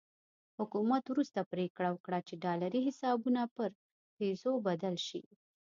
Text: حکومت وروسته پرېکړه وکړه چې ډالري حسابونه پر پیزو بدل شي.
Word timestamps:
حکومت 0.59 1.03
وروسته 1.07 1.47
پرېکړه 1.51 1.89
وکړه 1.91 2.19
چې 2.27 2.33
ډالري 2.43 2.79
حسابونه 2.87 3.41
پر 3.55 3.69
پیزو 4.17 4.53
بدل 4.67 4.95
شي. 5.07 5.21